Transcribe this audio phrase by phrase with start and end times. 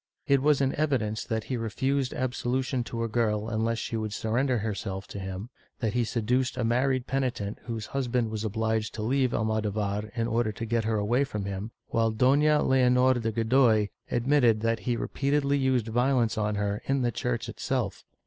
[0.25, 4.57] It was in evidence that he refused absolution to a girl unless she would surrender
[4.57, 9.31] herself to him, that he seduced a married penitent whose husband was obliged to leave
[9.31, 14.61] Almodovar in order to get her away from him, while Doiia Leonor de Godoy admitted
[14.61, 18.03] that he repeatedly used violence on her in the church itself.